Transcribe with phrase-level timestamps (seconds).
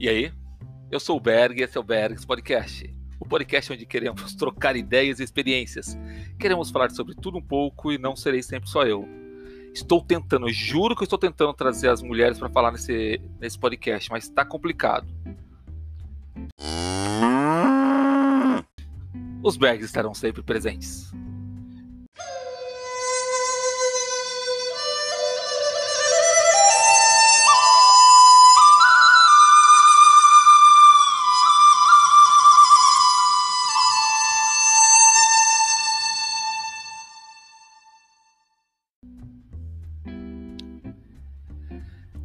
[0.00, 0.32] E aí?
[0.90, 2.90] Eu sou o Berg e esse é o Bergs Podcast.
[3.20, 5.94] O podcast onde queremos trocar ideias e experiências.
[6.38, 9.06] Queremos falar sobre tudo um pouco e não serei sempre só eu.
[9.74, 14.24] Estou tentando, juro que estou tentando trazer as mulheres para falar nesse, nesse podcast, mas
[14.24, 15.06] está complicado.
[19.42, 21.12] Os Bergs estarão sempre presentes.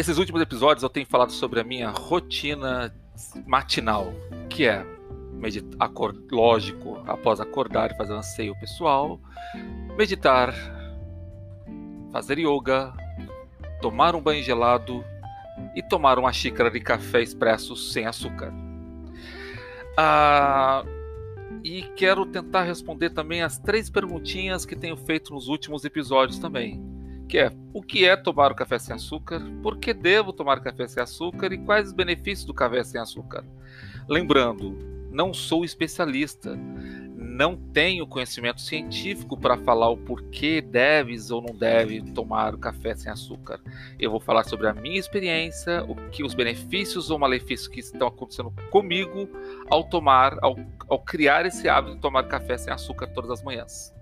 [0.00, 2.90] Nesses últimos episódios eu tenho falado sobre a minha rotina
[3.46, 4.14] matinal,
[4.48, 4.82] que é
[5.34, 5.90] meditar,
[6.32, 9.20] lógico, após acordar e fazer um anseio pessoal,
[9.98, 10.54] meditar,
[12.10, 12.94] fazer yoga,
[13.82, 15.04] tomar um banho gelado
[15.76, 18.54] e tomar uma xícara de café expresso sem açúcar.
[19.98, 20.82] Ah,
[21.62, 26.89] e quero tentar responder também as três perguntinhas que tenho feito nos últimos episódios também
[27.30, 30.88] que é o que é tomar o café sem açúcar, por que devo tomar café
[30.88, 33.44] sem açúcar e quais os benefícios do café sem açúcar.
[34.08, 34.76] Lembrando,
[35.12, 36.58] não sou especialista,
[37.16, 42.96] não tenho conhecimento científico para falar o porquê deves ou não deve tomar o café
[42.96, 43.60] sem açúcar.
[43.96, 48.08] Eu vou falar sobre a minha experiência, o que os benefícios ou malefícios que estão
[48.08, 49.28] acontecendo comigo
[49.70, 50.56] ao tomar, ao,
[50.88, 53.99] ao criar esse hábito de tomar café sem açúcar todas as manhãs.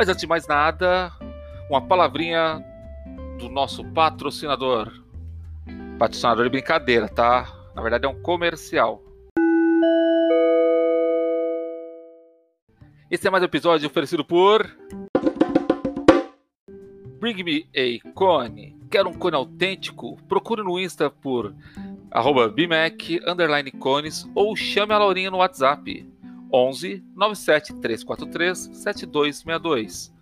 [0.00, 1.12] Mas antes de mais nada,
[1.68, 2.64] uma palavrinha
[3.38, 4.90] do nosso patrocinador.
[5.98, 7.54] Patrocinador de brincadeira, tá?
[7.74, 9.02] Na verdade é um comercial.
[13.10, 14.74] Esse é mais um episódio oferecido por
[17.20, 18.74] Bring Me a Cone.
[18.90, 20.16] Quer um cone autêntico?
[20.26, 21.54] Procure no Insta por
[22.10, 26.08] arroba BMAC, underline cones ou chame a Laurinha no WhatsApp
[26.52, 30.12] 11 97 343 7262.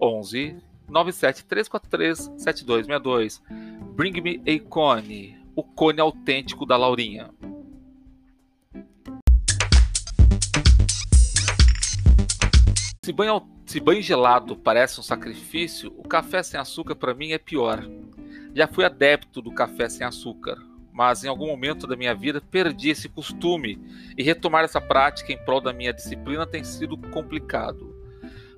[0.00, 0.56] 11
[0.88, 3.42] 97 343 7262.
[3.94, 7.30] Bring Me a Cone, o cone autêntico da Laurinha.
[13.04, 17.38] Se banho, se banho gelado parece um sacrifício, o café sem açúcar para mim é
[17.38, 17.82] pior.
[18.54, 20.58] Já fui adepto do café sem açúcar,
[20.98, 23.80] mas em algum momento da minha vida perdi esse costume
[24.16, 27.94] e retomar essa prática em prol da minha disciplina tem sido complicado.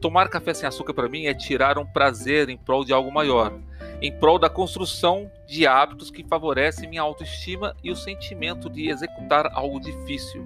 [0.00, 3.60] Tomar café sem açúcar para mim é tirar um prazer em prol de algo maior,
[4.00, 9.50] em prol da construção de hábitos que favorecem minha autoestima e o sentimento de executar
[9.52, 10.42] algo difícil.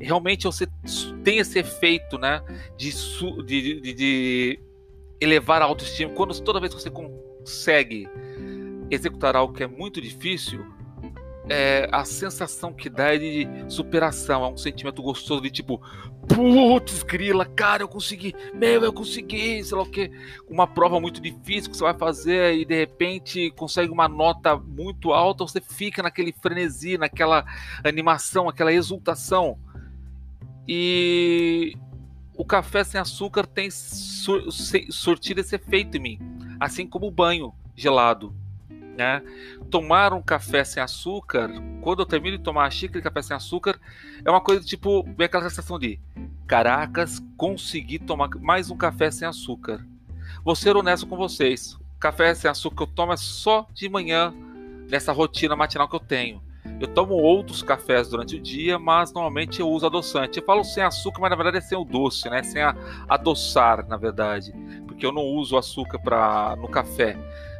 [0.00, 0.66] Realmente você
[1.22, 2.42] tem esse efeito, né,
[2.76, 2.90] de,
[3.44, 4.60] de, de, de
[5.20, 6.12] elevar a autoestima.
[6.12, 8.08] Quando toda vez que você consegue
[8.94, 10.64] executar algo que é muito difícil,
[11.48, 15.82] é, a sensação que dá é de superação, é um sentimento gostoso de tipo,
[16.28, 20.10] putz, grila, cara, eu consegui, meu, eu consegui, sei lá o que,
[20.48, 25.12] uma prova muito difícil que você vai fazer e de repente consegue uma nota muito
[25.12, 27.44] alta, você fica naquele frenesi, naquela
[27.82, 29.58] animação, aquela exultação.
[30.66, 31.74] E
[32.36, 34.50] o café sem açúcar tem sur
[34.90, 36.18] surtido esse efeito em mim,
[36.60, 38.41] assim como o banho gelado.
[38.96, 39.22] Né?
[39.70, 43.36] Tomar um café sem açúcar, quando eu termino de tomar a xícara de café sem
[43.36, 43.80] açúcar,
[44.24, 45.98] é uma coisa tipo, vem aquela sensação de
[46.46, 49.86] caracas, consegui tomar mais um café sem açúcar.
[50.44, 54.34] Vou ser honesto com vocês, café sem açúcar eu tomo é só de manhã,
[54.90, 56.42] nessa rotina matinal que eu tenho.
[56.80, 60.38] Eu tomo outros cafés durante o dia, mas normalmente eu uso adoçante.
[60.38, 62.42] Eu falo sem açúcar, mas na verdade é sem o doce, né?
[62.42, 62.74] Sem a,
[63.08, 64.52] adoçar, na verdade,
[64.86, 67.16] porque eu não uso açúcar para no café.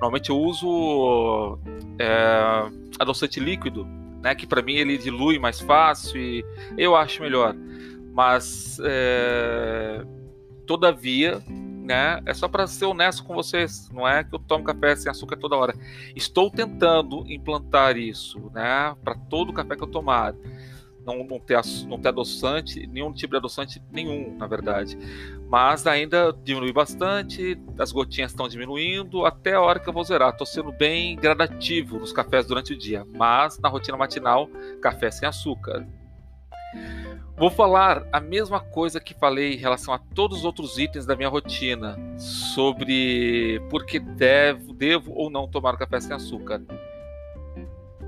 [0.00, 1.58] Normalmente eu uso
[1.98, 3.86] é, adoçante líquido,
[4.22, 4.34] né?
[4.34, 6.44] Que para mim ele dilui mais fácil e
[6.76, 7.54] eu acho melhor.
[8.12, 10.04] Mas é,
[10.66, 12.20] todavia, né?
[12.26, 13.88] É só para ser honesto com vocês.
[13.90, 15.74] Não é que eu tomo café sem açúcar toda hora.
[16.14, 18.94] Estou tentando implantar isso, né?
[19.02, 20.34] Para todo café que eu tomar
[21.06, 24.98] não, não, ter, não ter adoçante, nenhum tipo de adoçante nenhum, na verdade.
[25.48, 30.30] Mas ainda diminui bastante, as gotinhas estão diminuindo até a hora que eu vou zerar.
[30.30, 34.48] Estou sendo bem gradativo nos cafés durante o dia, mas na rotina matinal,
[34.82, 35.86] café sem açúcar.
[37.36, 41.14] Vou falar a mesma coisa que falei em relação a todos os outros itens da
[41.14, 46.62] minha rotina, sobre por que devo, devo ou não tomar café sem açúcar.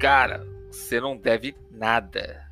[0.01, 2.49] Cara, você não deve nada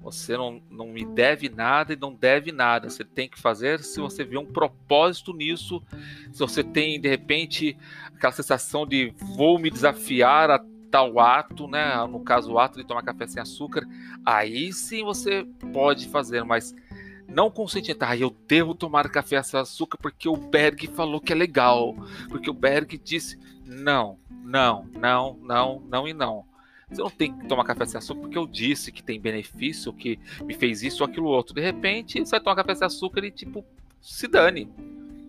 [0.00, 2.88] Você não, não me deve nada e não deve nada.
[2.88, 5.82] Você tem que fazer se você vê um propósito nisso.
[6.32, 7.76] Se você tem, de repente,
[8.14, 11.94] aquela sensação de vou me desafiar a tal ato, né?
[12.06, 13.86] No caso, o ato de tomar café sem açúcar.
[14.24, 16.74] Aí sim você pode fazer, mas
[17.28, 17.94] não consciente.
[18.00, 21.94] Ah, eu devo tomar café sem açúcar porque o Berg falou que é legal.
[22.28, 23.38] Porque o Berg disse.
[23.64, 26.44] Não, não, não, não, não e não.
[26.90, 30.18] Você não tem que tomar café sem açúcar porque eu disse que tem benefício, que
[30.42, 31.54] me fez isso ou aquilo outro.
[31.54, 33.64] De repente, você vai tomar café sem açúcar e, tipo,
[34.00, 34.68] se dane.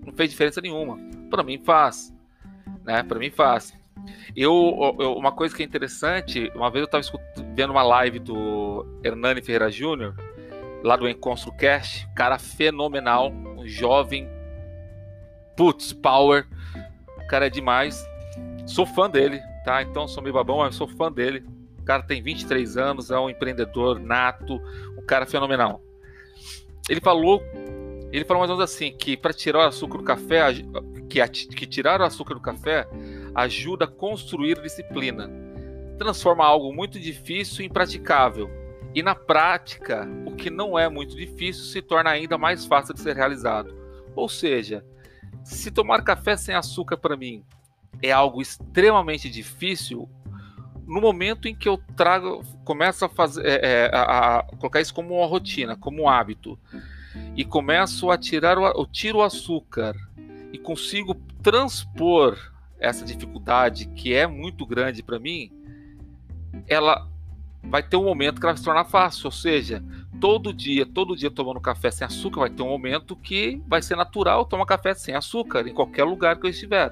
[0.06, 0.98] Não fez diferença nenhuma.
[1.30, 2.14] Para mim faz.
[2.84, 3.04] Né?
[3.04, 3.74] Para mim faz.
[4.36, 7.24] Eu, eu, uma coisa que é interessante, uma vez eu estava
[7.54, 10.16] vendo uma live do Hernani Ferreira Júnior,
[10.84, 14.28] lá do Encontro Cast, cara fenomenal, um jovem,
[15.56, 16.48] putz, power,
[17.30, 18.04] cara é demais.
[18.66, 19.82] Sou fã dele, tá?
[19.82, 21.44] Então sou meio babão, mas sou fã dele.
[21.80, 24.62] O cara tem 23 anos, é um empreendedor nato,
[24.98, 25.82] um cara fenomenal.
[26.88, 27.42] Ele falou,
[28.12, 30.42] ele falou mais ou menos assim, que para tirar o açúcar do café,
[31.10, 32.88] que, que tirar o açúcar do café
[33.34, 35.30] ajuda a construir disciplina.
[35.98, 38.50] Transforma algo muito difícil em praticável.
[38.94, 43.00] E na prática, o que não é muito difícil se torna ainda mais fácil de
[43.00, 43.74] ser realizado.
[44.16, 44.86] Ou seja,
[45.44, 47.44] se tomar café sem açúcar para mim
[48.02, 50.10] é algo extremamente difícil,
[50.86, 54.94] no momento em que eu trago, começo a fazer, é, é, a, a, colocar isso
[54.94, 56.60] como uma rotina, como um hábito,
[57.36, 59.96] e começo a tirar o, tiro o açúcar
[60.52, 62.38] e consigo transpor
[62.80, 65.52] essa dificuldade que é muito grande para mim,
[66.68, 67.08] ela
[67.64, 69.84] vai ter um momento que ela se tornar fácil, ou seja,
[70.20, 73.96] todo dia, todo dia tomando café sem açúcar, vai ter um momento que vai ser
[73.96, 76.92] natural tomar café sem açúcar em qualquer lugar que eu estiver.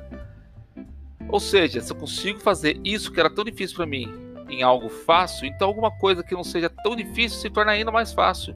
[1.29, 4.11] Ou seja, se eu consigo fazer isso que era tão difícil para mim
[4.49, 8.11] em algo fácil, então alguma coisa que não seja tão difícil se torna ainda mais
[8.11, 8.55] fácil.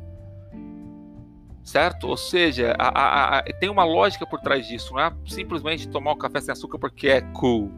[1.64, 2.08] Certo?
[2.08, 6.14] Ou seja, a, a, a, tem uma lógica por trás disso, não é simplesmente tomar
[6.14, 7.72] um café sem açúcar porque é cool.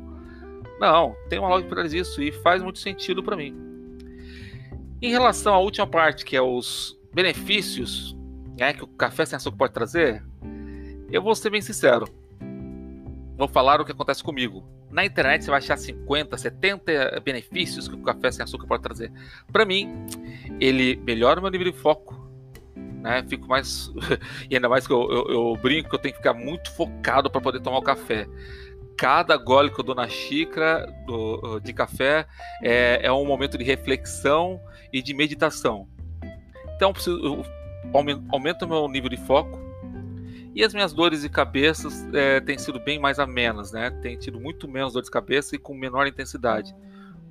[0.79, 3.55] Não, tem uma lógica por trás disso e faz muito sentido para mim.
[5.01, 8.15] Em relação à última parte, que é os benefícios
[8.57, 10.23] né, que o café sem açúcar pode trazer,
[11.11, 12.07] eu vou ser bem sincero.
[13.37, 14.74] Vou falar o que acontece comigo.
[14.95, 19.11] Na internet você vai achar 50, 70 benefícios que o café sem açúcar pode trazer.
[19.51, 19.93] Para mim,
[20.57, 22.15] ele melhora o meu nível de foco.
[23.01, 23.21] Né?
[23.27, 23.91] Fico mais.
[24.49, 27.29] e ainda mais que eu, eu, eu brinco que eu tenho que ficar muito focado
[27.29, 28.25] para poder tomar o café.
[28.97, 32.25] Cada gole que eu dou na xícara do, de café
[32.63, 34.61] é, é um momento de reflexão
[34.93, 35.89] e de meditação.
[36.77, 37.45] Então, eu preciso,
[38.31, 39.59] aumento o meu nível de foco,
[40.55, 43.91] e as minhas dores de cabeça é, têm sido bem mais amenas, né?
[44.01, 46.73] Tem tido muito menos dor de cabeça e com menor intensidade.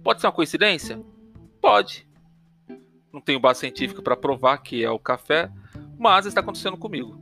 [0.03, 1.03] Pode ser uma coincidência?
[1.59, 2.07] Pode.
[3.11, 5.51] Não tenho base científica para provar que é o café,
[5.99, 7.19] mas está acontecendo comigo.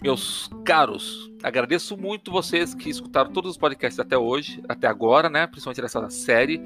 [0.00, 5.48] Meus caros, agradeço muito vocês que escutaram todos os podcasts até hoje, até agora, né?
[5.48, 6.62] Principalmente nessa série.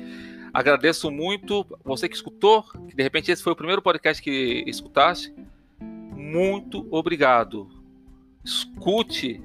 [0.52, 5.34] Agradeço muito você que escutou, que de repente esse foi o primeiro podcast que escutaste
[6.26, 7.68] muito obrigado.
[8.44, 9.40] Escute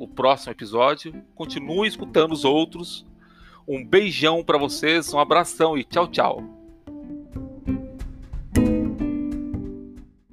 [0.00, 3.06] o próximo episódio, continue escutando os outros.
[3.66, 6.53] Um beijão para vocês, um abração e tchau, tchau.